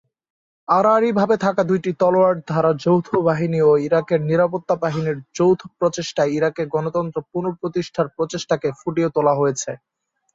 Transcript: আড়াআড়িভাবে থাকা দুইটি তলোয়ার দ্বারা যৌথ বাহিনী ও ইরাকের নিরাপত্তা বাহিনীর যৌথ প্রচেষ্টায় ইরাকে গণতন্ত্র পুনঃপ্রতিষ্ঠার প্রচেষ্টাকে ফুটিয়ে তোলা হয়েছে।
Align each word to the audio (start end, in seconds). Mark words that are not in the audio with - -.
আড়াআড়িভাবে 0.67 1.35
থাকা 1.45 1.61
দুইটি 1.63 1.91
তলোয়ার 2.01 2.35
দ্বারা 2.41 2.71
যৌথ 2.83 3.07
বাহিনী 3.27 3.59
ও 3.61 3.81
ইরাকের 3.87 4.19
নিরাপত্তা 4.29 4.75
বাহিনীর 4.83 5.17
যৌথ 5.37 5.59
প্রচেষ্টায় 5.79 6.33
ইরাকে 6.37 6.63
গণতন্ত্র 6.75 7.17
পুনঃপ্রতিষ্ঠার 7.31 8.07
প্রচেষ্টাকে 8.15 8.69
ফুটিয়ে 8.79 9.09
তোলা 9.15 9.33
হয়েছে। 9.35 9.71